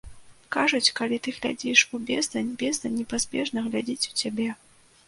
[0.55, 4.53] Кажуць, калі ты глядзіш у бездань, бездань непазбежна глядзіць у цябе.